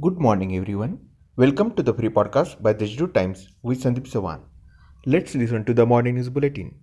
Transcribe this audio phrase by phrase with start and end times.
[0.00, 1.00] Good morning, everyone.
[1.36, 4.40] Welcome to the free podcast by the Times with Sandeep Sawan.
[5.04, 6.76] Let's listen to the morning news bulletin.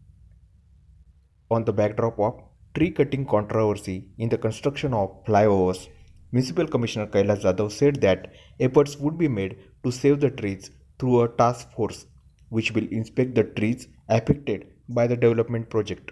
[1.50, 2.44] On the backdrop of
[2.76, 5.88] tree cutting controversy in the construction of flyovers,
[6.32, 11.24] Municipal Commissioner Kailash Jadhav said that efforts would be made to save the trees through
[11.24, 12.06] a task force
[12.50, 16.12] which will inspect the trees affected by the development project.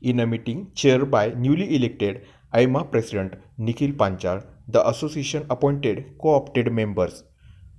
[0.00, 2.22] In a meeting chaired by newly elected
[2.52, 7.22] AIMA President Nikhil Panchal, the association appointed co-opted members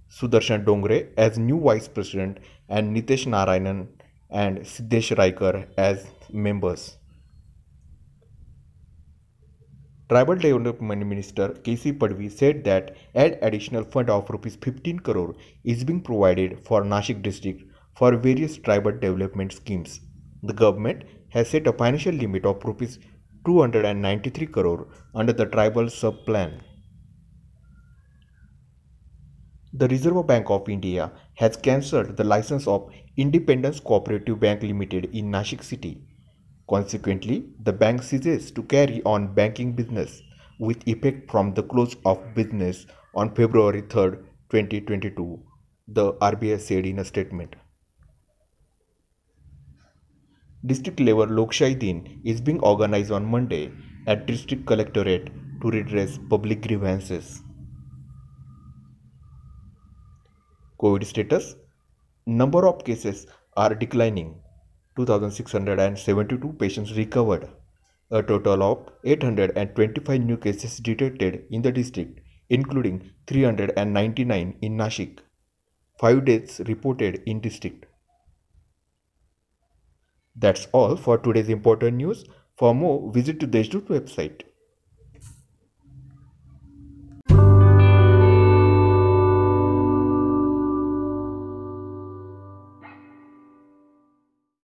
[0.10, 2.38] Sudarshan Dongre as new Vice President
[2.70, 3.88] and Nitesh Narayanan
[4.30, 6.98] and Siddesh Raikar as members.
[10.08, 15.36] Tribal Development Minister KC Padvi said that an additional fund of rupees 15 crore
[15.66, 17.64] is being provided for Nashik district
[17.96, 20.00] for various tribal development schemes.
[20.44, 23.00] The government has set a financial limit of rupees
[23.46, 26.62] 293 crore under the tribal sub plan.
[29.74, 35.32] The Reserve Bank of India has cancelled the license of Independence Cooperative Bank Limited in
[35.32, 36.04] Nashik city.
[36.70, 40.22] Consequently, the bank ceases to carry on banking business
[40.60, 44.18] with effect from the close of business on February 3,
[44.50, 45.40] 2022,
[45.88, 47.56] the RBI said in a statement.
[50.64, 53.72] District level Lokshahi Din is being organized on Monday
[54.06, 57.42] at District Collectorate to redress public grievances.
[60.80, 61.56] COVID status
[62.28, 63.26] Number of cases
[63.58, 64.36] are declining.
[64.98, 67.50] 2672 patients recovered.
[68.12, 75.20] A total of 825 new cases detected in the district, including 399 in Nashik.
[76.00, 77.88] 5 deaths reported in district.
[80.36, 82.26] That's all for today's important news.
[82.58, 84.42] For more, visit to Deshdoot website.